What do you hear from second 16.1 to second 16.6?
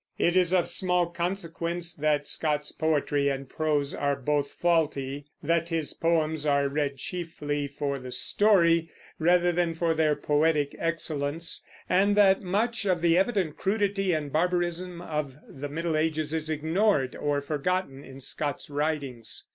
is